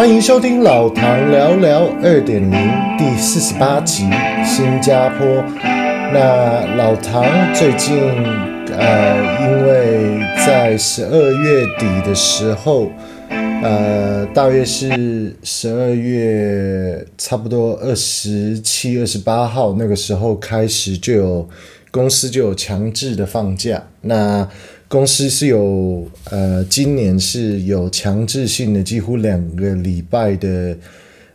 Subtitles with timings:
[0.00, 2.50] 欢迎收听老唐聊聊二点零
[2.96, 4.04] 第四十八集
[4.46, 5.26] 新加坡。
[5.62, 7.22] 那老唐
[7.54, 7.98] 最近
[8.74, 12.90] 呃，因为在十二月底的时候，
[13.28, 21.46] 呃，大约是十二月差不多二十七、二十八号那个时候开始，就有
[21.90, 23.82] 公司就有强制的放假。
[24.00, 24.48] 那
[24.90, 30.76] 公司是有呃，今年是有强制性的，几乎两个礼拜的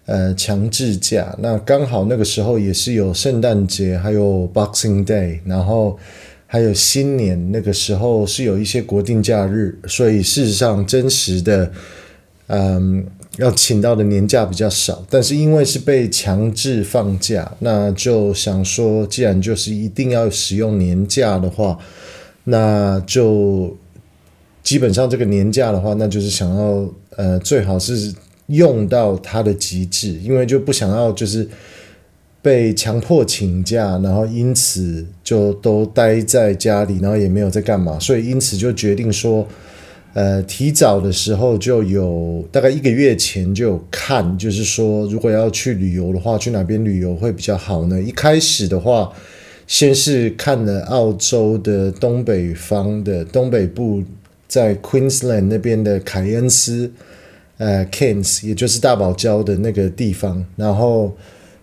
[0.08, 1.34] 呃强制假。
[1.40, 5.98] 那刚好那个时候也是有圣诞节，还有 Boxing Day，然后
[6.46, 11.72] 还有新年，那个时候是有一些国定假日，所以事实上真实的
[12.48, 13.06] 嗯
[13.38, 15.02] 要请到的年假比较少。
[15.10, 21.80] 但是因为是被强制放假，那就想说，既然就是一定要使用年假的话。
[22.48, 23.76] 那就
[24.62, 28.14] 基本上这个年假的话，那就是想要呃最好是
[28.48, 31.48] 用到它的极致，因为就不想要就是
[32.44, 39.48] 被强迫请假，然后因此就都待在家里，然后也没有在干嘛，所以因此就决定说，
[40.14, 48.00] 呃，提早的时候就有大概一个月前就有看，就是说如果要去旅游的话，去哪边旅游会比较好呢？
[48.00, 49.12] 一开始的话。
[49.68, 54.04] 先是看了澳洲的东北方的东北部，
[54.48, 56.92] 在 Queensland 那边的凯恩斯，
[57.58, 60.46] 呃，Cairns，也就是大堡礁的那个地方。
[60.56, 61.18] 然后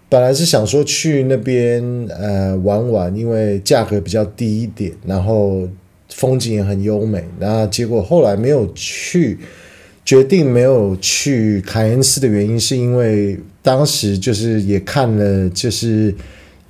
[0.08, 5.68] 本来是想说去那边呃玩玩，因为价格比较低一点，然后
[6.08, 7.22] 风景也很优美。
[7.38, 9.38] 然后结果后来没有去，
[10.04, 16.12] 决定没有去凯恩斯的原因，是因为当时就是也看了就是。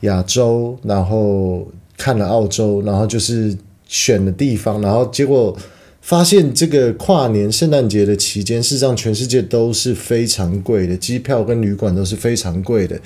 [0.02, 5.56] 亚洲，然后看了澳洲，然后就是选的地方，然后结果
[6.00, 13.00] 发现这个跨年圣诞节的期间，事实上全世界都是非常贵的，机票跟旅馆都是非常贵的，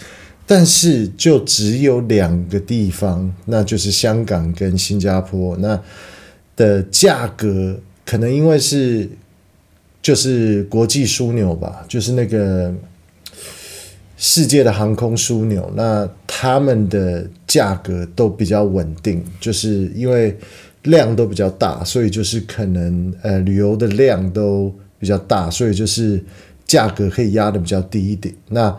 [0.46, 5.80] 但是就只有两个地方，那就是香港跟新加坡，那
[6.56, 9.08] 的价格可能因为是
[10.00, 12.74] 就是国际枢纽吧，就是那个。
[14.18, 20.34] 世界的航空枢纽，那他们的价格都比较稳定，就是因为
[20.84, 26.18] 量都比较大，所以就是可能呃旅游的量都比较大，所以就是
[26.66, 28.34] 价格可以压得比较低一点。
[28.48, 28.74] 那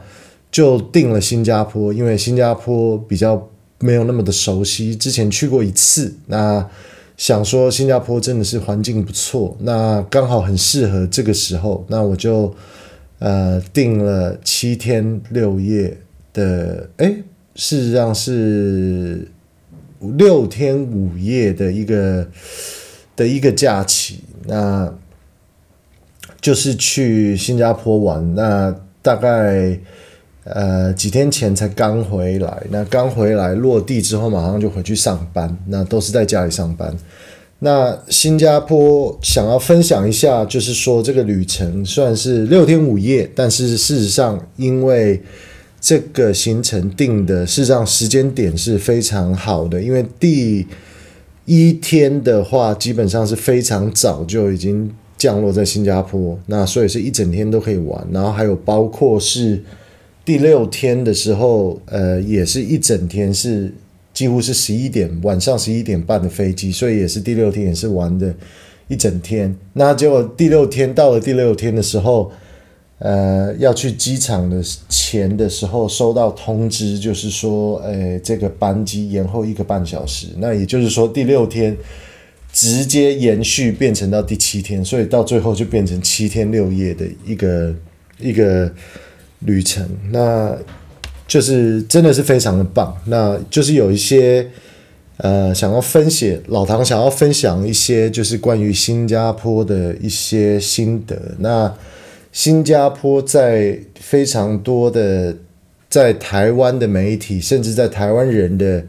[0.52, 6.68] 就定了新加坡，因为新加坡比较没有那么的熟悉，之前去过一次，那
[7.16, 12.52] 想说新加坡真的是环境不错，那刚好很适合这个时候，那我就。
[13.20, 15.98] 呃，订了七天六夜
[16.34, 17.16] 的，哎，
[17.56, 19.28] 事实上是
[20.00, 22.28] 六天五夜的一个
[23.16, 24.94] 的一个假期，那
[26.40, 28.36] 就是去新加坡玩。
[28.36, 29.80] 那大概
[30.44, 36.96] 呃几天前才刚回来，那刚回来落地之后马上就回去上班，那都是在家里上班。
[37.59, 45.19] 那新加坡想要分享一下，就是说这个旅程算是六天五夜，但是事实上，因为
[45.81, 50.68] 这个行程定的事实上时间点是非常好的，因为第
[51.45, 59.63] 一天的话基本上是非常早就已经降落在新加坡，那所以是一整天都可以玩，然后还有包括是
[60.24, 63.74] 第六天的时候，呃，也是一整天是。
[64.18, 68.34] 几乎是十一点，晚上十一点半的飞机，所以也是第六天，也是玩的
[68.88, 69.56] 一整天。
[69.74, 72.32] 那结果第六天到了第六天的时候，
[72.98, 80.30] 呃，要去机场的前的时候，收到通知，就是说，呃，这个班机延后一个半小时。
[80.38, 81.78] 那也就是说，第六天
[82.52, 87.75] 直接延续变成到第七天，所以到最后就变成七天六夜的一个
[88.18, 88.74] 一个
[89.42, 89.88] 旅程。
[90.10, 90.58] 那。
[91.27, 94.47] 就是真的是非常的棒，那就是有一些
[95.18, 101.19] 呃想要分享，老唐想要分享一些就是关于新加坡的一些心得。
[101.39, 101.74] 那
[102.31, 105.35] 新加坡在非常多的
[105.89, 108.85] 在台湾的媒体，甚至在台湾人的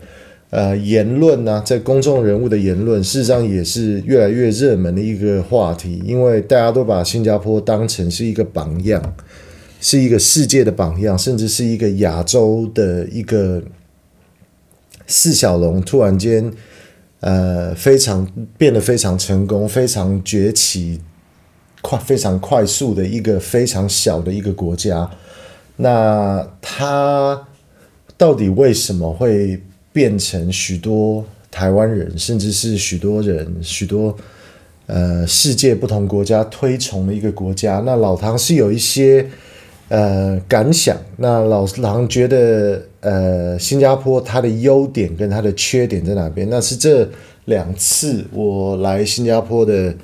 [0.50, 9.02] 呃言论啊，在公众人物的言论，事实上也是越来越热门的一个话题，因为大家都把新加坡当成是一个榜样。
[9.81, 13.63] 是一个世界的榜样，甚至是一个亚洲的一个
[15.07, 16.53] 四小龙，突然间，
[17.21, 21.01] 呃，非常变得非常成功，非常崛起，
[21.81, 25.09] 快非常快速的一个非常小的一个国家。
[25.77, 27.47] 那它
[28.17, 34.17] 到底为什么会变成许多台湾人，甚至是许多人许多
[34.87, 37.81] 呃世界不同国家推崇的一个国家。
[37.87, 39.25] 那老唐是有一些
[39.88, 40.96] 呃感想。
[41.17, 46.49] 那老狼觉得呃新加坡它的优点跟它的缺点在哪边？
[46.50, 47.08] 那是这
[47.46, 49.94] 两次我来新加坡的。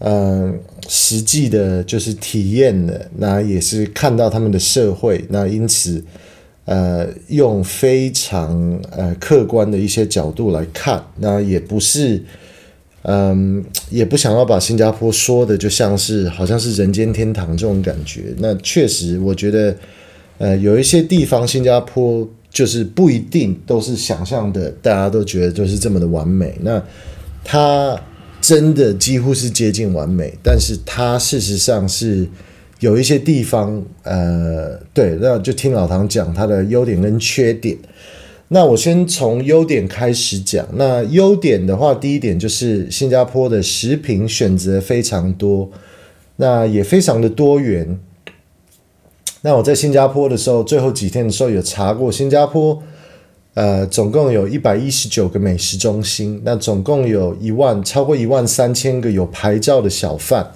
[0.00, 6.04] 嗯，实际的就是体验的，那也是看到他们的社会，那因此，
[6.66, 12.22] 呃，用非常呃客观的一些角度来看，那也不是，
[13.04, 18.34] 嗯，也不想要把新加坡说的就像是好像是人间天堂这种感觉。
[18.38, 19.74] 那确实，我觉得，
[20.36, 26.54] 呃，有一些地方新加坡就是不一定都是想象的，大家都觉得就是这么的完美。
[26.60, 26.82] 那
[27.42, 27.98] 它。
[28.40, 32.28] 真的几乎是接近完美，但是它事实上是
[32.78, 37.74] 有一些地方，呃，对，那就听老唐讲它的优点跟缺点。
[38.54, 40.64] 那我先从优点开始讲。
[40.74, 45.68] 那优点的话，第一点就是新加坡的食品选择非常多，
[46.36, 47.98] 那也非常的多元。
[49.40, 52.80] 那我在新加坡的时候，最后几天的时候有查过新加坡。
[53.54, 60.52] 呃，总共有一百一十九个美食中心，那总共有一万超过一万三千个有牌照的小贩，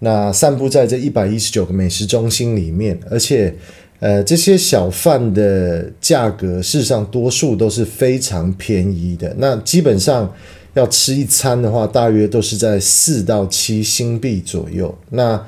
[0.00, 3.54] 那散布在这一百一十九个美食中心里面，而且，
[4.00, 10.34] 呃，这些小贩的价格事实上多数都是非常便宜的，那基本上
[10.74, 15.46] 要吃一餐的话，大约都是在四到七新币左右，那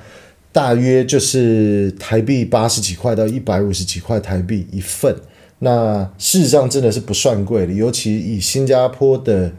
[0.53, 5.17] 大约就是台币八十几块到一百五十几块台币一份。
[5.61, 9.51] 那事实上真的是不算贵的，尤其以新加坡的，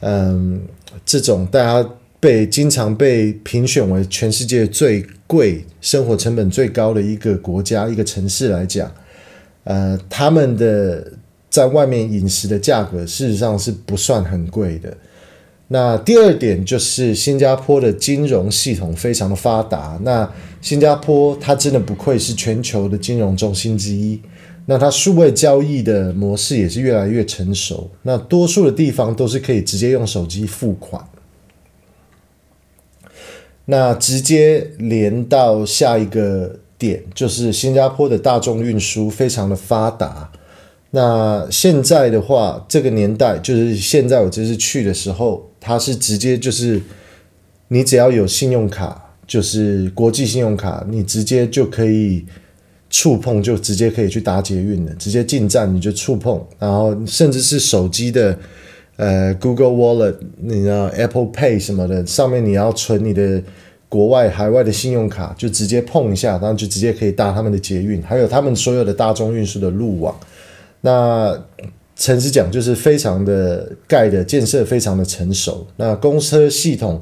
[0.00, 0.62] 嗯，
[1.04, 1.88] 这种大家
[2.18, 8.90] 被经常被评选为全世界最贵、生活成本最高的一个国家、一个城市来讲，
[9.64, 11.12] 呃，他们的
[11.50, 14.96] 在外面饮食的价格事实上是不算很贵的。
[15.68, 20.30] 那第二点就是新加坡的金融系统非常的发达，那
[20.60, 24.20] 新加坡它真的不愧是全球的金融中心之一。
[24.66, 31.04] 那它数位交易的模式也是越来越成熟，那多数的地方都是可以直接用手机付款，
[33.66, 40.32] 那直接连到下一个点，就是新加坡的大众运输非常的发达。
[40.90, 46.80] 那现在的话，这个年代就是现在我这次去的时候，它是直接就是
[47.68, 52.24] 你只要有信用卡，就是国际信用卡，你直接就可以。
[52.88, 58.38] 触碰就直接可以去搭捷运了，直接进站你就触碰，然后甚至是手机的
[58.96, 63.42] 呃 Google Wallet，你知道 Apple Pay 什么的，上面你要存你的
[63.88, 70.14] 国外海外的信用卡，就直接碰一下，然后就直接可以搭他们的捷运，还有他们所有的大众运输的路网。
[70.80, 71.36] 那
[71.94, 77.00] 诚实讲，就是非常的盖的建设非常的成熟，那公车系统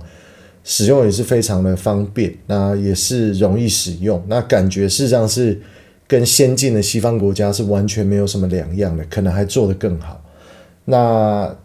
[0.63, 5.61] 使用也是非常的方便，那也是容易使用，那感觉事实上是。
[6.07, 10.23] 跟先进的西方国家是完全没有什么两样的，可能还做得更好。
[10.85, 11.57] 那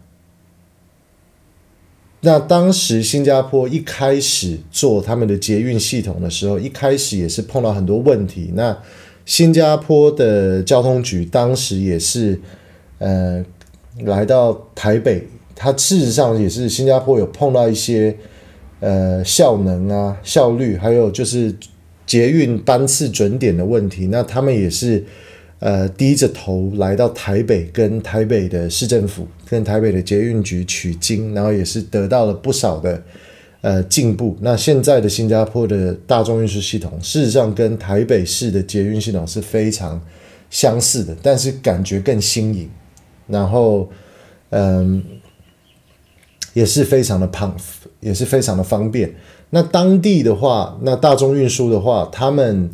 [2.20, 8.50] 那当时新加坡一开始做他们的捷运系统的时候，一开始也是碰到很多问题。
[8.54, 8.76] 那
[9.24, 12.40] 新加坡的交通局当时也是
[12.98, 13.44] 呃
[14.04, 18.16] 来到台北，它事实上也是新加坡有碰到一些
[18.80, 21.54] 呃效能啊、效率，还有就是。
[22.06, 25.04] 捷运班次准点的问题，那他们也是
[25.60, 33.02] 呃低着头来到台北，跟台北的市政府、跟台北的捷运局取经，然后也是得到了不少的
[33.60, 34.36] 呃进步。
[34.40, 40.00] 那现在的新加坡的大众运输系统，事实上跟台北市的捷运系统是非常
[40.50, 42.68] 相似的，但是感觉更新颖，
[43.28, 43.88] 然后
[44.50, 45.04] 嗯、
[46.54, 47.54] 也是非常的胖，
[48.00, 49.14] 也是非常的方便。
[49.50, 52.70] 那当地的话，那大众运输的话，他们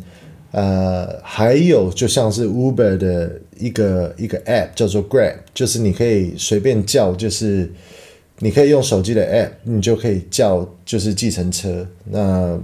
[0.57, 7.71] 呃还有就像是 Uber 的一个一个 App 叫做 Grab，就是你可以随便叫，就是
[8.39, 12.57] 你可以用手机的 App，你就可以叫就是计程车，那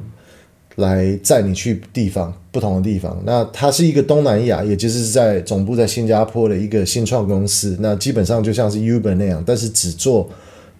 [0.78, 3.22] 来载你去地方不同的地方。
[3.26, 10.30] 那它是一个东南亚，也就是在总部在新加坡的一个新创公司，那基本上就像是 Uber 那样，但是只做。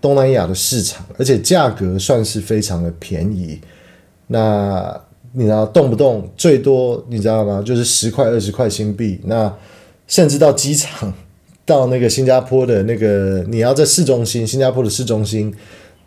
[0.02, 3.58] 东南亚的市场，而且价格算是非常的便宜。
[4.28, 5.02] 那
[5.34, 7.62] 你知道动不动最多你知道吗？
[7.66, 9.20] 就是十块二十块新币。
[9.26, 9.54] 那
[10.08, 11.14] 甚至到机场，
[11.66, 15.54] 到那个新加坡的那个，你要在市中心，新加坡的市中心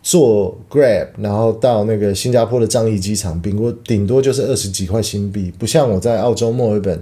[0.01, 5.53] 坐 Grab，然后到那个新加坡的樟宜机场，顶多顶多就是二十几块新币。
[5.57, 6.99] 不像我在澳洲墨尔本，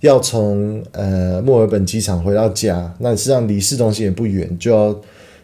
[0.00, 4.98] 要从呃墨尔本机场回到家，那实际上离市中心也不远，就要。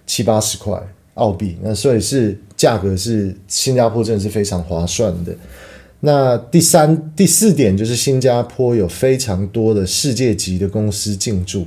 [0.06, 0.78] 七八十块，
[1.14, 5.34] 澳币，那所以是价格是新加坡真的是非常划算的。
[6.06, 11.66] 那第三、第四点就是新加坡有非常多的世界级的公司进驻，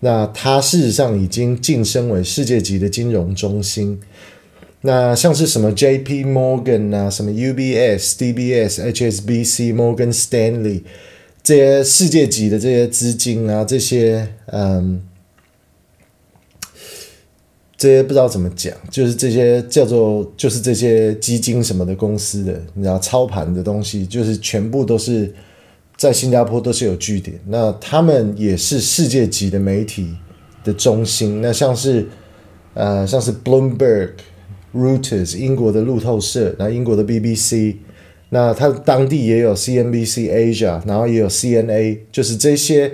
[0.00, 4.00] 那它事实上已经晋升为世界级的金融中心。
[4.80, 6.24] 那像是什么 J.P.
[6.24, 10.80] Morgan 啊，什么 U.B.S.、D.B.S.、H.S.B.C.、Morgan Stanley
[11.42, 15.02] 这些世界级的这些资金啊，这些嗯，
[17.84, 25.30] 这些不知道怎么讲，就是这些叫做就是这些基金什么的公司的，你知道操盘的东西，就是全部都是
[25.98, 27.38] 在新加坡都是有据点。
[27.46, 30.14] 那他们也是世界级的媒体
[30.64, 31.42] 的中心。
[31.42, 32.06] 那像是
[32.72, 34.10] 呃，像是 Bloomberg。
[34.76, 37.76] Reuters 英国的路透社，然后英国的 BBC，
[38.30, 42.90] 那它当地也有 CNBC Asia，然后也有 CNA，就是这些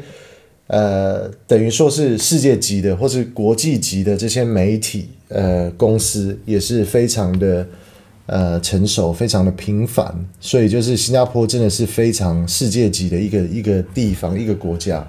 [0.73, 7.67] 呃，等于说是世界级的或是国际级的这些媒体呃公司也是非常的
[8.27, 15.05] 呃成熟，非常的频繁，所以就是新加坡真的是非常世界级的一个一个地方一个国家。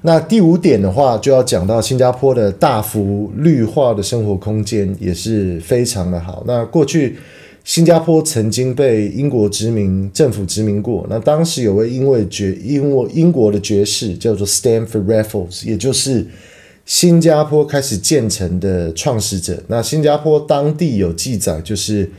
[0.00, 6.42] 那第五点的话，就要讲到新加坡的大幅绿化的生活空间也是非常的好。
[6.46, 7.18] 那过去
[7.64, 16.26] 新加坡曾经被英国殖民政府殖民过，那当时有位英位爵英国英国的爵士叫做 Stamford Raffles，也就是
[16.84, 19.62] 新加坡开始建成的创始者。
[19.68, 22.10] 那新加坡当地有记载，就是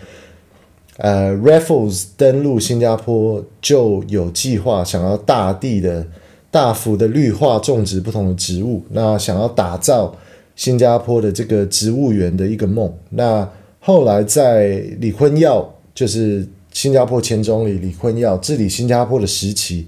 [0.97, 6.07] 呃 Raffles 登陆新加坡就有计划想要大地的。
[6.53, 10.15] 大幅的绿化种植不同的植物，那想要打造
[10.55, 12.93] 新加坡的这个植物园的一个梦。
[13.09, 13.49] 那
[13.85, 19.85] 后来在李坤耀，就是新加坡前总理李坤耀治理新加坡的时期，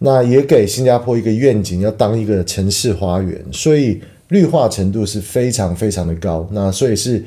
[0.00, 6.48] 那也给新加坡一个愿景，要当一个城市花园，所以绿化程度是非常非常的高。
[6.50, 7.24] 那所以是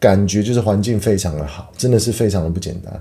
[0.00, 3.00] 感觉就是环境非常的好，真的是非常的不简单。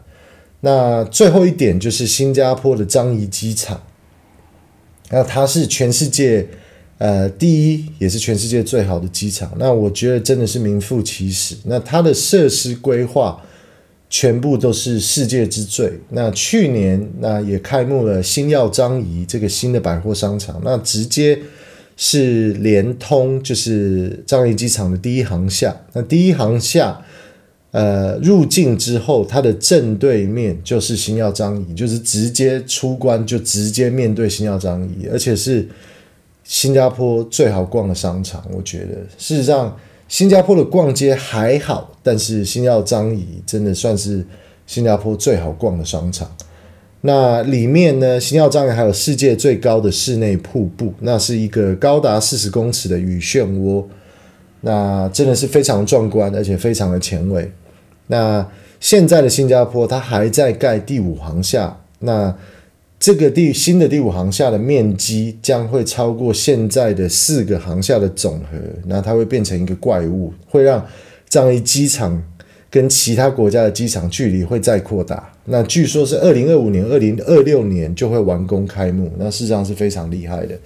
[0.60, 3.82] 那最后一点就是新加坡的樟宜机场。
[5.10, 6.48] 那它是全世界，
[6.98, 9.52] 呃，第一也是全世界最好的机场。
[9.58, 11.56] 那我觉得真的是名副其实。
[11.66, 13.42] 那它的设施规划
[14.10, 16.00] 全部都是世界之最。
[16.10, 21.40] 那去年那也开幕了星耀樟宜这个新的百货商场，那直接
[21.96, 25.76] 是连通就是樟宜机场的第一航厦。
[25.94, 27.02] 那第一航厦。
[27.72, 35.68] 呃，入境之后，它的正对面就是星耀樟宜，就是直接出关就直接面对星耀樟宜，而且是
[36.48, 38.42] 新加坡最好逛的商场。
[38.52, 39.78] 我觉得，事实上，
[40.08, 44.26] 新加坡的逛街还好，但是星耀樟宜真的算是
[44.66, 46.32] 新加坡最好逛的商场。
[47.02, 53.84] 那里面呢，星耀樟宜还有世界最高的室内瀑布，那是一个高达四十公尺的雨漩涡。
[54.62, 57.52] 那真的是非常壮观，而且非常的前卫。
[58.08, 58.46] 那
[58.80, 61.78] 现在的新加坡，它还在盖第五航厦。
[62.00, 62.34] 那
[63.00, 68.58] 这个第新的第五航厦的面积将会超过现在的四个航厦的总和。
[68.88, 70.84] 那它会变成一个怪物，会让
[71.30, 72.22] 樟宜机场
[72.70, 75.32] 跟其他国家的机场距离会再扩大。
[75.46, 79.12] 那据说是二零二五年、二零二六年就会完工开幕。
[79.18, 80.58] 那事实上是非常厉害的。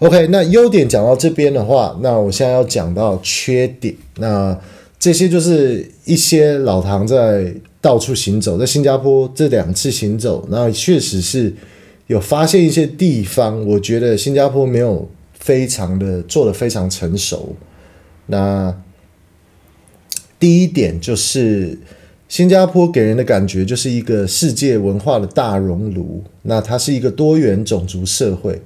[0.00, 3.94] OK，那优点讲到这边的话，那我现在要讲到缺点。
[4.16, 4.58] 那
[5.00, 11.54] 这些就是一些老唐在到处行走，在新加坡这两次行走，那确实是
[12.06, 17.56] 有发现一些地方，我觉得新加坡没有非常的做得非常成熟。
[18.26, 18.78] 那
[20.38, 21.78] 第一点就是
[22.28, 28.60] 新加坡给人的感觉就是一个世界文化的大熔炉，那它是一个多元种族社会。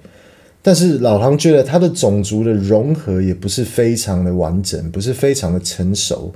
[0.66, 6.34] 但是老唐觉得他的种族的融合也不是非常的完整，不是非常的成熟。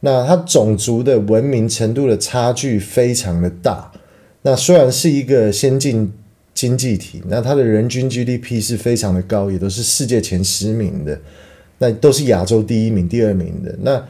[0.00, 3.88] 那他种族的文明程度的差距非常的大。
[4.42, 6.12] 那虽然是一个先进
[6.52, 11.20] 经济体，那它的人均 GDP 是非常的高，也都是世界前十名的，
[11.78, 13.72] 那都是亚洲第一名、第二名的。
[13.82, 14.04] 那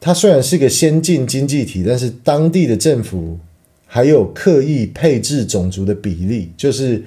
[0.00, 3.36] 它虽然是个先进经济体，但是当地的政府
[3.84, 7.02] 还有刻意配置种族的比例，就是。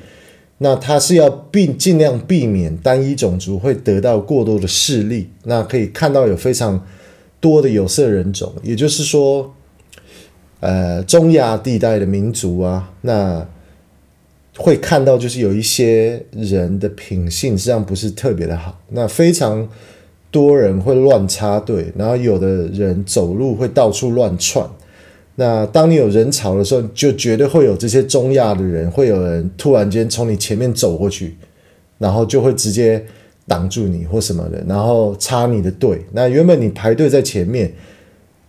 [0.59, 5.29] 那他是要避尽量避免单一种族会得到过多的势力。
[5.43, 6.85] 那可以看到有非常
[7.39, 9.53] 多的有色人种，也就是说，
[10.61, 13.45] 呃，中亚地带的民族啊，那
[14.57, 18.79] 会看到就是有一些人的品性实际上不是特别的好。
[18.89, 19.67] 那非常
[20.31, 24.65] 多人会乱插队，然后有的人走路会到处乱窜。
[25.35, 31.35] 那当你有人潮的时候，就绝对会有这些中亚的人，会有人突然间从你前面走过去，
[31.97, 33.03] 然后就会直接
[33.47, 36.05] 挡住你或什么的，然后插你的队。
[36.13, 37.73] 那原本你排队在前面，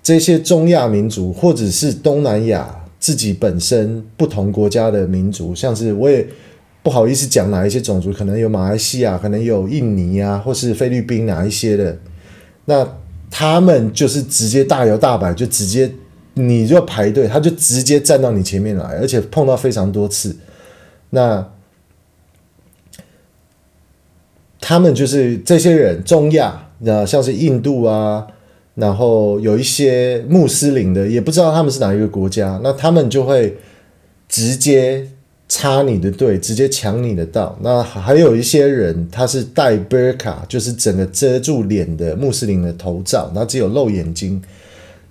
[0.02, 6.24] 这些中亚民族或者是东南亚自己本身不同国家的民族，像是我也
[6.84, 11.98] 不好意思讲哪一些种族，可能有马来西亚，可能有印尼啊，或是菲律宾哪一些的，
[12.66, 12.88] 那
[13.28, 15.90] 他们就是直接大摇大摆，就直接
[16.36, 20.36] 你就排队，他就直接站到你前面来，而且碰到非常多次，
[21.10, 21.46] 那。
[24.58, 28.26] 他们就是这些人，中亚，那像是印度啊，
[28.74, 33.58] 然后有一些穆斯林的，也不知道他们是哪一个国家，那他们就会
[34.28, 35.06] 直接
[35.48, 37.56] 插你的队，直接抢你的道。
[37.62, 44.42] 那还有一些人，他是戴 burqa，就是整个遮住脸的穆斯林的头罩，那只有露眼睛，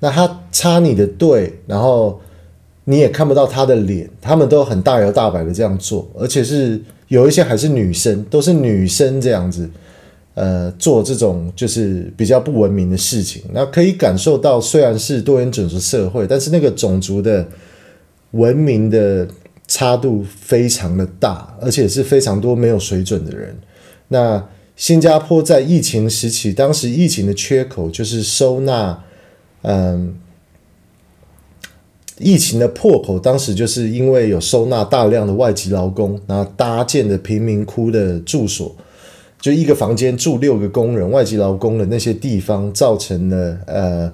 [0.06, 2.22] 那他插你的队，然后
[2.84, 6.80] 你也看不到他的脸，他们都很大摇大摆的这样做，而且是。
[7.08, 9.70] 有一些还是女生，都是女生这样子，
[10.34, 13.44] 呃，做这种就是比较不文明的事情。
[13.54, 17.48] 那可以感受到，虽然是多元种族社会，但是那个种族的
[18.32, 19.28] 文明的
[19.68, 23.56] 差度非常的大，而且是非常多没有水准的人。
[24.08, 24.44] 那
[24.76, 29.04] 新加坡在疫情时期，当时疫情的缺口就是收纳，
[29.66, 30.16] 嗯。
[32.18, 38.74] 疫情的破口，当时就是因为有收纳大量的外籍劳工，然后搭建的贫民窟的住所，
[39.42, 44.10] 就一个房间住六个工人，外籍劳工的那些地方，造成了呃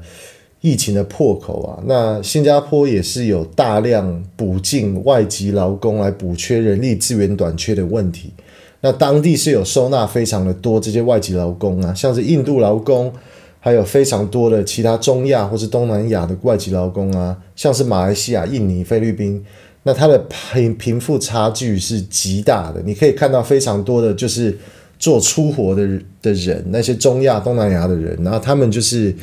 [0.61, 1.83] 疫情的破口啊。
[1.85, 8.33] 那新加坡也是有大量补进外籍劳工来补缺人力资源短缺的问题。
[8.81, 13.13] 那当地是有收纳非常的多这些外籍劳工啊，像是印度劳工。
[13.63, 19.45] 还有非常多的其他中亚或是东南亚的外籍劳工啊，像是马来西亚、印尼、菲律宾，
[19.83, 22.81] 那它的贫贫富差距是极大的。
[22.83, 24.57] 你可以看到非常多的就是
[24.97, 25.87] 做粗活的
[26.23, 29.15] 的人，那些中亚、东南亚的人，然后他们就是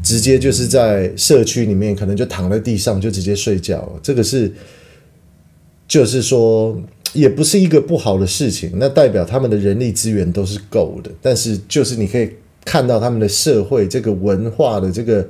[0.00, 3.92] 直接就是在社区里面，可能就躺在地上就直接睡觉。
[4.00, 4.52] 这个是
[5.88, 6.80] 就是说，
[7.14, 12.30] 也不是一个不好的事情，那代表他们的人力资源都是够的，但是就是你可以。
[12.64, 15.28] 看到他们的社会这个文化的这个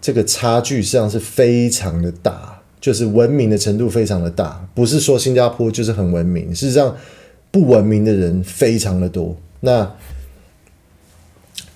[0.00, 4.68] 这个差距，实际上是非常的大，就是文明的程度非常的大。
[4.74, 6.96] 不是说新加坡就是很文明，事实上
[7.50, 9.36] 不文明的人非常的多。
[9.60, 9.94] 那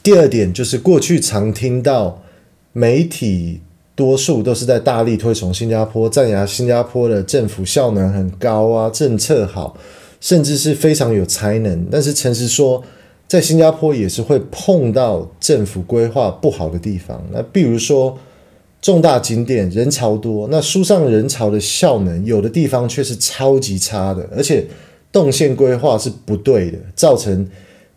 [0.02, 2.22] 第二点就是过去常听到
[2.72, 3.60] 媒体
[3.94, 9.76] 多数都是在大力推崇新加坡，赞扬新加坡的政府效能很高啊，政策好，
[10.20, 11.86] 甚至是非常有才能。
[11.90, 12.82] 但是诚实说，
[13.32, 18.18] 在新加坡也是会碰到政府规划不好的地方，那比如说
[18.82, 24.66] 重大景点人潮多，那书上人潮的效能有的地方却是超级差的，而且
[25.10, 27.48] 动线规划是不对的，造成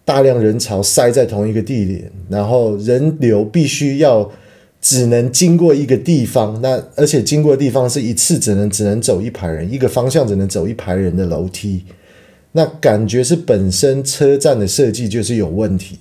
[0.05, 4.31] 大量人潮塞在同一个地点，然后人流必须要
[4.79, 11.83] 只能经过一个地方，那而且经过的地方是一次只能只能走一排人，一个方向只能走一排人的楼梯。
[12.57, 15.97] 那感觉是本身车站的设计就是有问题，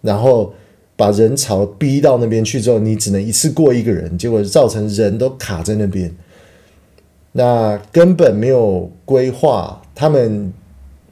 [0.00, 0.54] 然后
[0.96, 6.10] 把人潮逼到那边去之后，你只能一次过一个人，结果造成人都卡在那边。
[7.32, 10.50] 那根本没有规划，他们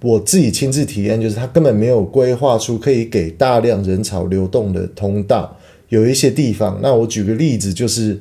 [0.01, 5.55] 我自己亲自体验，就是他根本没有规划出可以给大量人潮流动的通道。
[5.91, 8.19] 有一些地方，那我举个例子，就是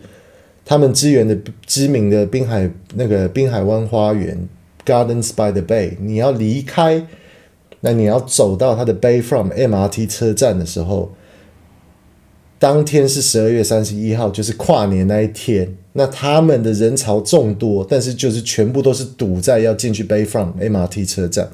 [0.66, 4.38] 他们支援的知名的滨海那个滨海湾花园。
[4.88, 7.06] Gardens by the Bay，你要离开，
[7.82, 11.12] 那你要走到它的 Bayfront MRT 车站的时候，
[12.58, 15.76] 当天是十二月三十一号，就是跨年那一天。
[15.92, 21.50] 那他们的人潮众多，但是就是全部都是堵在要进去 Bayfront MRT 车站，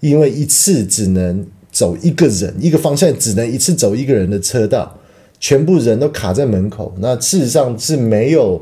[0.00, 4.98] 因为一次只能走一个人，一个方向只能一次走一个人的车道，
[5.38, 6.94] 全部人都卡在门口。
[6.98, 8.60] 那事实上是没有。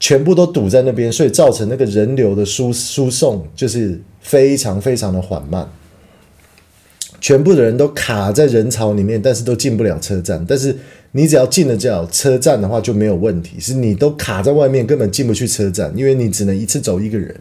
[0.00, 5.68] 全部都堵在那边，所以造成那个人流的输输送就是非常非常的缓慢。
[7.20, 10.42] 全部的人都卡在人潮里面，但是都进不了车站。
[10.48, 10.74] 但是
[11.12, 17.38] 你只要进了这车站的话就没有问题，是你都卡在外面，根本进不去车站，因为你只能一次走一个人。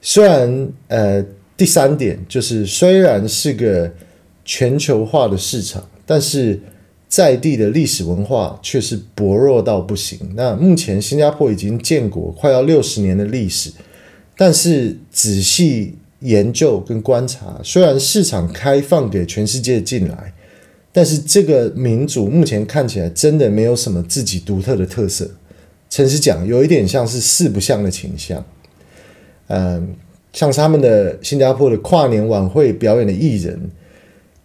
[0.00, 1.22] 虽然呃，
[1.54, 3.92] 第三点就是虽然是个
[4.42, 6.58] 全球化的市场，但是。
[7.08, 10.18] 在地的历史文化却是薄弱到不行。
[10.34, 13.72] 那目前新加坡已经建国快要六十年的历史，
[14.36, 20.32] 但是仔细研究跟观察，虽然市场开放给全世界进来，
[20.92, 25.30] 但是这个民族目前看起来真的没有什么自己独特的特色。
[25.88, 28.44] 诚实讲，有一点像是四不像的倾向。
[29.46, 29.96] 嗯，
[30.34, 33.58] 像他们的新加坡的跨年晚会表演的艺人，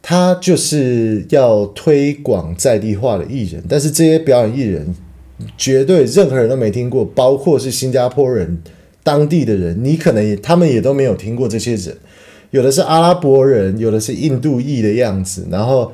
[0.06, 4.86] 他就是要推广在地化的艺人，但是这些表演艺人
[5.58, 8.62] 绝对任何人都没听过，包括是新加坡人
[9.02, 11.96] 当地的人，你可能也他们也都没有听过这些人，
[12.52, 15.90] 有的是阿拉伯人，有的是印度裔的样子，然后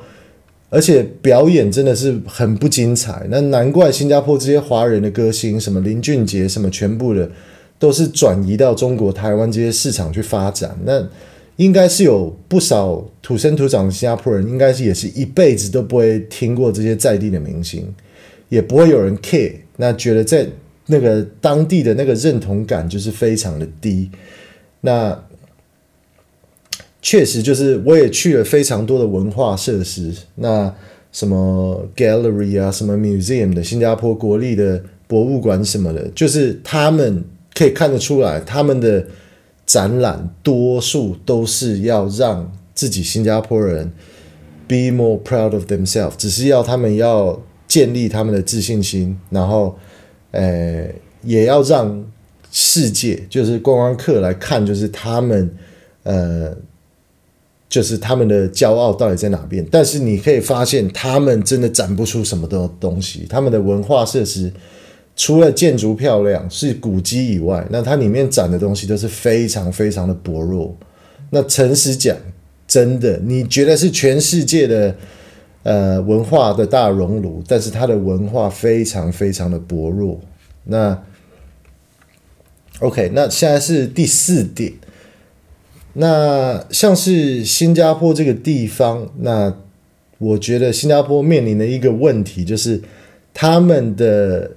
[0.70, 7.30] 而且表演真的是很不精彩，那难怪新加坡这些华人的歌星，什么林俊杰，什么全部的
[7.78, 11.00] 都是转移到中国台湾这些市场去发展，那。
[11.60, 17.86] 应该是有不少土生土长的新加坡人，应该是也是一辈子都不会听过这些在地的明星，
[18.48, 20.48] 也不会有人 care，那觉得在
[20.86, 24.10] 那个当地的那个认同感就是非常的低。
[24.80, 25.22] 那
[27.02, 30.74] 确实就是我也去了非常多的文化设施，那
[31.12, 39.06] 什么 gallery 啊，什么 museum 的新加坡国立的博物馆什么的，就是他们可以看得出来他们的。
[39.70, 43.92] 展览多数都是要让自己新加坡人
[44.66, 49.78] be more proud of themselves，只是要他们要建立他们的自信心，然后，
[50.32, 50.88] 呃，
[51.22, 52.04] 也要让
[52.50, 55.48] 世界就是观光客来看，就是他们，
[56.02, 56.52] 呃，
[57.68, 59.64] 就是他们的骄傲到底在哪边。
[59.70, 64.52] 但是你可以发现，他们真的展不出什么的东西，他们的文化设施。
[65.22, 70.74] 除了建筑漂亮是古迹以外，那它里面展的东西都是非常非常的薄弱。
[71.28, 72.16] 那诚实讲，
[72.66, 74.96] 真的，你觉得是全世界的
[75.62, 80.18] 呃文化的大熔炉，但是它的文化非常非常的薄弱。
[80.64, 80.98] 那
[82.78, 84.72] OK，那现在是第四点。
[85.92, 89.54] 那像是新加坡这个地方，那
[90.16, 92.80] 我觉得新加坡面临的一个问题就是
[93.34, 94.52] 他们的。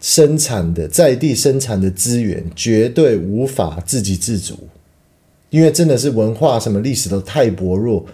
[0.00, 4.56] 生产的在地生产的资源绝对无法自给自足，
[5.50, 8.06] 因为真的是文化什么历史都太薄弱，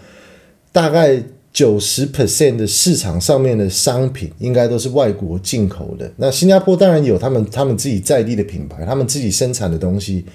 [0.71, 1.21] 大概
[1.53, 6.11] 九十 percent 的市场上面的商品应该都是外国进口的。
[6.17, 10.25] 那新加坡当然有他们他们自己在地的品牌，他们自己生产的东西。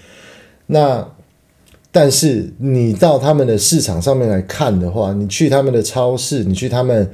[0.67, 1.05] 那
[1.91, 7.11] 但是你到他们的市场上面来看的话，你去他们的超市，你去他们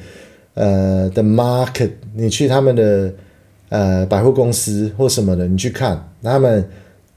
[0.52, 3.10] 呃的 market，你去他们的。
[3.68, 6.68] 呃，百货公司或什么的，你去看他们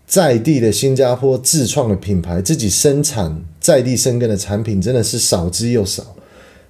[0.07, 6.15] 在地的新加坡自创的品牌，自己生产在地生根的产品，真的是少之又少。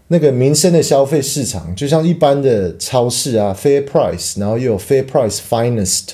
[0.10, 6.10] 那个民生的消费市场，就像一般的超市啊，Fair Price，然后又有 Fair Price Finest，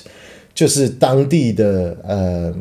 [0.54, 2.54] 就是当地的呃，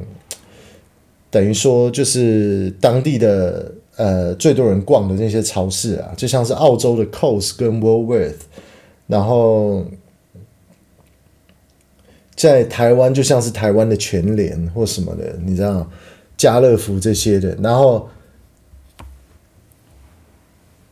[1.29, 8.33] 等于说就是当地的呃最多人逛的那些超市啊，就像是澳洲的 Coles 跟 Woolworth，
[9.05, 9.85] 然后。
[12.35, 15.89] 在台湾就像是台湾的全联或什么的，你知道，
[16.35, 17.55] 家乐福这些的。
[17.61, 18.09] 然后，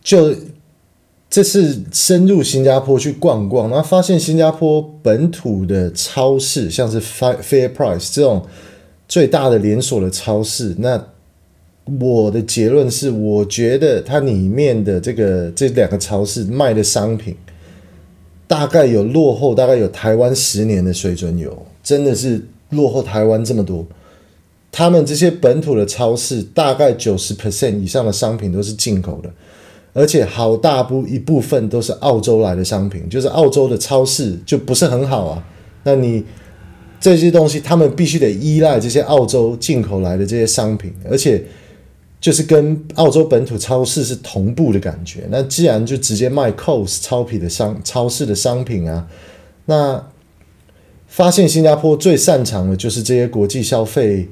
[0.02, 0.34] 就
[1.30, 8.46] 这次深入新加坡去逛逛，然后发现新加坡本土的超市，像是 Fair Price 这种
[9.08, 11.08] 最大的连锁的超市，那
[12.00, 17.36] 我的结论是，我觉得它里面的这个这两个超市卖的商品。
[18.48, 23.86] 大概有落后，大概有台湾十年的水准有，真的是落后台湾这么多。
[24.72, 29.30] 他们这些本土的超市，大概九十 percent 以上的商品都是进口的，
[29.94, 35.44] 而且好大部一部分都是澳洲来的商品，就是澳洲的超市就不是很好啊。
[35.84, 36.24] 那你
[37.00, 41.44] 这些东西，他们必须得依赖这些澳洲进口来的这些商品，而且。
[42.24, 45.28] 就是跟澳洲本土超市是同步的感觉。
[45.30, 49.06] 那既然就直接卖 COS 超品的商超市的商品啊，
[49.66, 50.08] 那
[51.06, 54.30] 发现新加坡最擅长的就是这些国际消费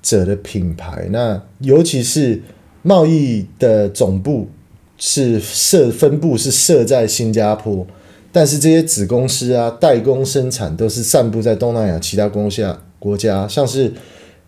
[0.00, 1.08] 者的品牌。
[1.10, 2.40] 那尤其是
[2.82, 4.48] 贸易的总部
[4.96, 7.84] 是设分部是设在新加坡，
[8.30, 13.92] 但是这些子公司啊、代工生产都是散布在东南亚其他国家国家，像是。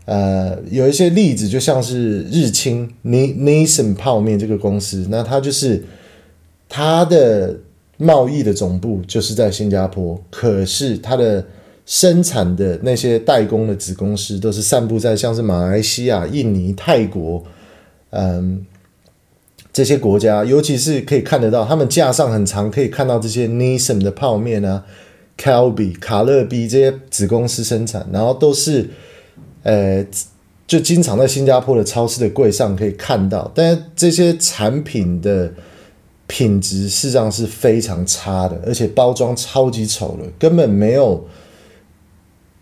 [0.06, 5.82] 呃，有一些例子，就像是日清 Nissin 泡面这个公司，那它就是
[6.68, 7.56] 它的
[7.96, 11.42] 贸易的总部就是在新加坡，可是它的
[11.86, 17.42] 生产的那些代工的子公司都是散布在像是马来西亚、印尼、泰国，
[18.10, 18.66] 嗯，
[19.72, 24.84] 这些国家，尤其是可以看得到，他们架上很长，可以看到这些 Nissin 的泡面啊
[25.38, 28.90] Calbi 卡乐比这些子公司生产，然后都是。
[29.64, 30.06] 呃，
[30.66, 35.52] 就经常在新加坡的超市的柜上可以看到，但是这些产品的
[36.26, 41.26] 品质事实上是非常差的，而且包装超级丑的，根本没有，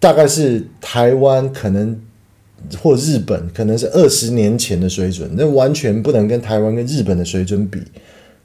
[0.00, 2.00] 大概是台湾可能
[2.80, 7.80] 或日本，可能是二十年前的水准，那完全不能跟台湾跟日本的水准比。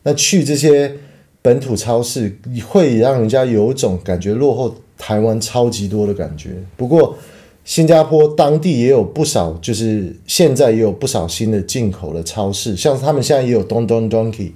[0.03, 0.95] 那去这些
[1.41, 6.51] 本土超市，会让人家有种感觉落后台湾超级多的感觉。
[6.75, 7.17] 不过，
[7.67, 14.53] 新加坡当地也有不少，就是现在也有不少新的进口的超市，像他们现在也有 Don Don Donkey、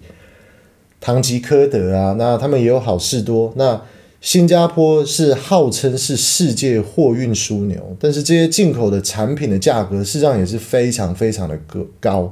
[1.02, 3.52] 唐吉诃德啊，那他们也有好事多。
[3.58, 3.82] 那
[4.22, 11.60] 新加坡是号称是世界货运枢纽，但是这些进口的产品的价格事实上也是非常非常的
[12.00, 12.32] 高，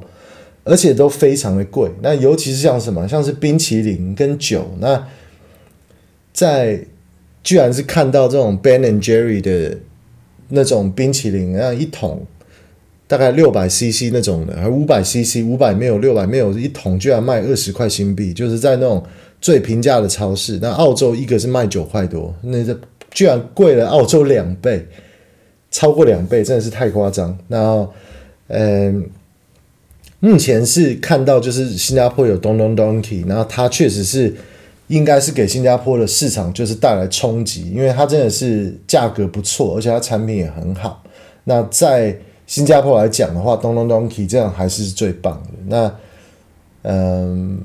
[0.64, 1.92] 而且都非常的贵。
[2.02, 5.06] 那尤其是像什么，像是冰淇淋跟酒，那
[6.32, 6.86] 在
[7.44, 9.78] 居然是看到这种 Ben and Jerry 的
[10.50, 12.26] 那种冰淇淋，那一桶
[13.08, 19.04] 大概六百 CC 那种的，还五百 CC，五百没有六百没有，一桶居然卖二十块新币，就是在那种。
[19.42, 22.78] 最平价的超市，那澳洲一个是卖九块多，那这
[23.10, 24.86] 居然贵了澳洲两倍，
[25.72, 27.38] 超过两倍，真的是太夸张。
[27.48, 27.90] 然后，
[28.48, 29.10] 嗯，
[30.20, 34.36] 目前是看到就是新加坡有 Don Don Donkey，然后它确实是
[34.90, 41.02] 应该是给新加坡的市场就是带来冲击，因为它真的是价格不错，而且它产品也很好。
[41.46, 45.50] 那在新加坡来讲的话，Don Don Donki 这样还是最棒的。
[45.68, 45.96] 那，
[46.82, 47.62] 嗯。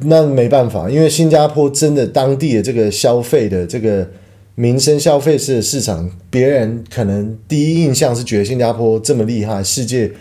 [0.00, 4.08] 那没办法，因为新加坡真的当地的这个消费的这个
[4.54, 10.12] 民生消费式的市场，别人可能第一印象是觉得新加坡这么厉害，世界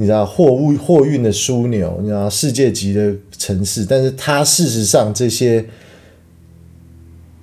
[0.00, 5.62] 你知道货物货运的枢纽，你知道世界级的城市，但是它事实上这些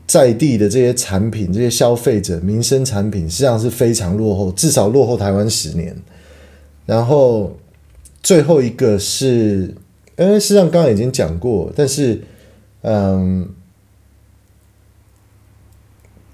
[0.08, 5.96] 在地的这些产品，这些消费者民生产品，实际上是非常落后，至少落后台湾十年。
[6.88, 7.56] 然后
[8.24, 9.76] 最后一个是。
[10.18, 12.20] 因为实际上刚刚已经讲过，但是，
[12.82, 13.48] 嗯，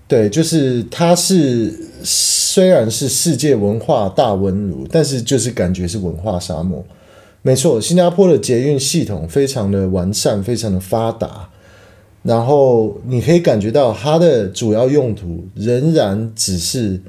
[0.08, 1.78] 对，就是它是
[2.54, 6.86] 虽然是世界文化大文炉，但是就是感觉是文化沙漠。
[7.42, 11.50] 没错，新加坡的捷运系统非常的完善，非常的发达，
[12.22, 17.02] 然后你可以感觉到它的主要用途仍然只是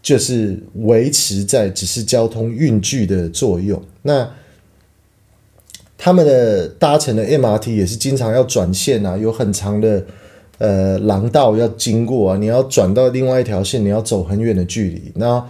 [0.00, 3.82] 就是维持在只是交通运具的作用。
[4.00, 4.30] 那
[5.98, 10.02] 他们的搭乘的 MRT 也是经常要转线啊，有很长的
[10.58, 15.12] 呃廊道要经过啊，你要转到另外一条线，你要走很远的距离。
[15.14, 15.44] 那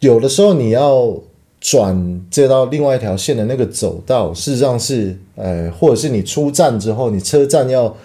[0.00, 1.14] 有的时候你要
[1.60, 7.96] 转接到另外一条线的那个走道，事实上是呃，或者是你出站之后，你车站要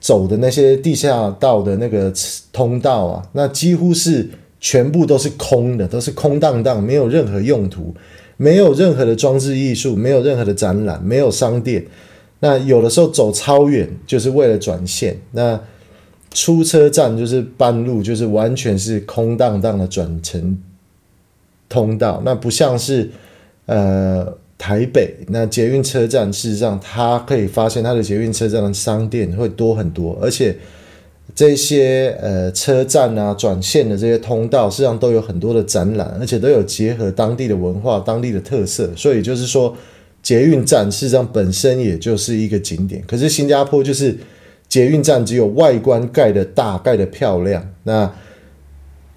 [0.00, 2.12] 走的那些地下道的那个
[2.52, 4.28] 通道啊，那几乎是
[4.60, 7.94] 全部都是空的，都是空荡荡，没有任何用途。
[8.40, 11.84] 没有任何的装置艺术，没有任何的展览，没有商店。
[12.40, 15.16] 那有的时候走超远，就是为了转线。
[15.32, 15.60] 那
[16.32, 20.58] 出车站就是半路，就是完全是空荡荡的转乘
[21.68, 22.22] 通道。
[22.24, 23.10] 那不像是
[23.66, 30.56] 呃台北那捷运车站，事实上它可以发现它的捷运车站的商店会多很多，而且。
[31.34, 38.90] 这些呃车站啊、转线的这些通道，实际上都有很多的展览，而且都有结合当地的文化、当地的特色。
[38.96, 39.76] 所以就是说，
[40.22, 43.02] 捷运站事实上本身也就是一个景点。
[43.06, 44.16] 可是新加坡就是
[44.68, 48.12] 捷运站只有外观盖的大、盖的漂亮，那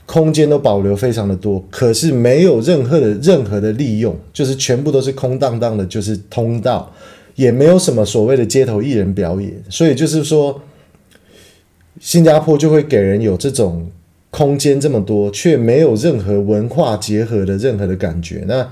[0.06, 6.94] 空间都保留非常的多，可是没有任何的任何的利用，就是全部都是空荡荡的，就是通道，
[7.36, 9.54] 也没有什么所谓的街头艺人表演。
[9.70, 10.62] 所以就是说。
[12.00, 13.92] 新加坡就会给人有这种
[14.32, 18.44] 空间这么多，却没有任何文化结合的任何的感觉。
[18.48, 18.64] 那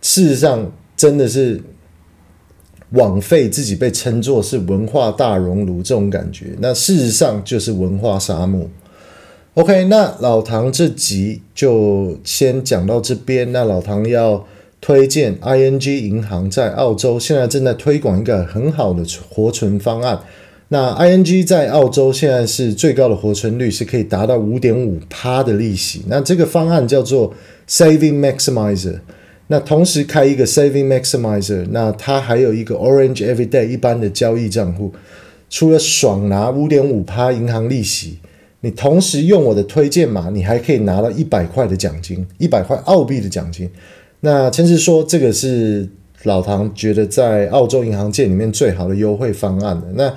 [0.00, 0.72] 事实上
[1.04, 1.60] 真的是
[2.92, 6.46] 枉费自己被称作是文化大熔炉这种感觉。
[6.60, 8.66] 那事实上就是文化沙漠。
[9.52, 13.52] OK，那老唐这集就先讲到这边。
[13.52, 14.46] 那老唐要
[14.80, 20.18] 推荐 ING 银行在澳洲现在正在推广一个很好的活存方案。
[20.68, 26.00] 那 ING 在澳洲现在是最高的活存率，是可以达到五点五趴的利息。
[26.08, 27.34] 那这个方案叫做
[27.68, 29.00] Saving Maximizer。
[29.48, 34.92] 那同时开一个 Saving Maximizer，那它还有一个 Orange Everyday 一般的交易账户。
[35.50, 38.18] 除了爽拿五点五趴银行利息，
[38.62, 43.70] 你同时用我的推荐码，你还可以拿到一百块的奖金，一百块澳币的奖金。
[44.20, 45.86] 那诚实说，这个是
[46.22, 49.86] 老唐觉得在澳洲银行界里面最好的优惠方案的。
[49.94, 50.12] 那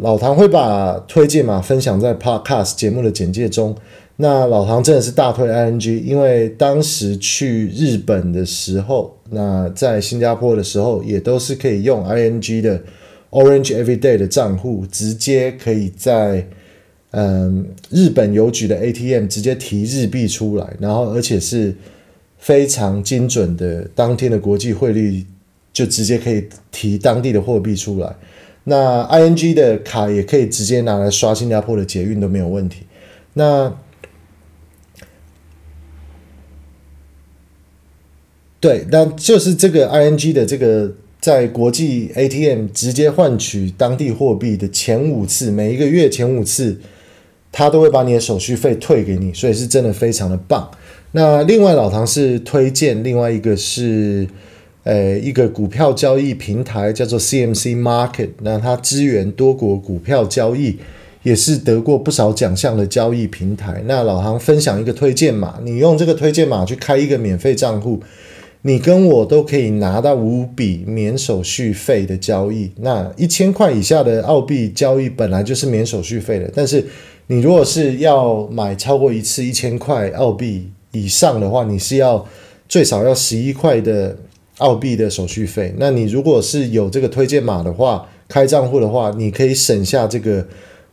[0.00, 3.74] 老唐会把推荐码分享在 Podcast 节目的简介中。
[4.18, 12.82] 那老唐真的是大推 ING，因为当时去日本的时候，那在新加坡的时候，也都是可以用 ING 的
[13.30, 16.46] Orange Everyday 的账户，直接可以在
[17.10, 21.74] 嗯，日本邮局的 ATM 直接提日币出来，然后而且是
[22.38, 25.24] 非常精准的，当天的国际汇率
[25.72, 28.16] 就直接可以提当地的货币出来。
[28.64, 32.78] 那 ING 的卡也可以直接拿来刷新加坡的捷运都没有问题。
[33.34, 33.72] 那
[38.60, 40.92] 对，那就是这个 ING 的这个。
[41.18, 46.78] 在国际 ATM 直接换取当地货币的前五次，每一个月前五次，
[47.50, 50.70] 他都会把你的手续费退给你，所以是真的非常的棒。
[51.12, 54.28] 那另外老唐是推荐另外一个是，
[54.84, 60.78] 呃，一个股票交易平台叫做 CMC Market，那它支援多国股票交易，
[61.24, 63.82] 也是得过不少奖项的交易平台。
[63.86, 68.00] 那老唐分享一个推荐码，你用这个推荐码去开一个免费账户。
[68.66, 72.68] 你跟我都可以拿到五笔免手续费的交易。
[72.78, 76.84] 那一千块以下的澳币交易本来就是免手续费的，但是
[77.28, 82.26] 你如果是要买超过一次一千块澳币以上的话，你是要
[82.68, 84.16] 最少要十一块的
[84.58, 85.72] 澳币的手续费。
[85.78, 90.44] 那你如果是有这个推荐码的话，开账户的话，你可以省下这个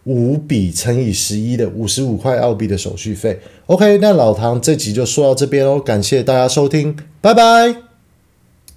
[0.06, 3.39] 五笔乘以十一的五十五块澳币的手续费。
[3.68, 6.96] OK，那老唐这集就说到这边哦，感谢大家收听。
[7.22, 7.93] 拜拜。